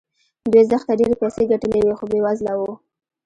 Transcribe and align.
دوی 0.51 0.63
زښته 0.69 0.93
ډېرې 0.99 1.15
پيسې 1.21 1.41
ګټلې 1.51 1.79
وې 1.81 1.93
خو 1.99 2.05
بې 2.11 2.19
وزله 2.25 2.53
وو. 2.59 2.71